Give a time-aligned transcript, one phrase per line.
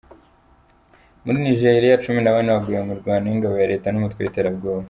[1.23, 4.79] Muri nijeriya cumi nabane baguye mu mirwano y’ingabo za Leta numutwe witera bwoba